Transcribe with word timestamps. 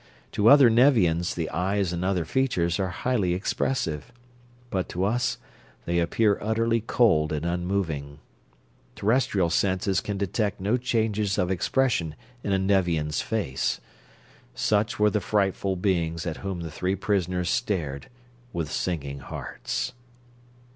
To 0.31 0.47
other 0.49 0.67
Nevians 0.71 1.35
the 1.35 1.47
eyes 1.51 1.93
and 1.93 2.03
other 2.03 2.25
features 2.25 2.79
are 2.79 2.89
highly 2.89 3.35
expressive, 3.35 4.11
but 4.71 4.89
to 4.89 5.03
us 5.03 5.37
they 5.85 5.99
appear 5.99 6.39
utterly 6.41 6.81
cold 6.81 7.31
and 7.31 7.45
unmoving. 7.45 8.17
Terrestrial 8.95 9.51
senses 9.51 10.01
can 10.01 10.17
detect 10.17 10.59
no 10.59 10.75
changes 10.77 11.37
of 11.37 11.51
expression 11.51 12.15
in 12.43 12.51
a 12.51 12.57
Nevian's 12.57 13.21
"face." 13.21 13.79
Such 14.55 14.97
were 14.97 15.11
the 15.11 15.21
frightful 15.21 15.75
beings 15.75 16.25
at 16.25 16.37
whom 16.37 16.61
the 16.61 16.71
three 16.71 16.95
prisoners 16.95 17.51
stared 17.51 18.09
with 18.51 18.71
sinking 18.71 19.19
hearts. 19.19 19.93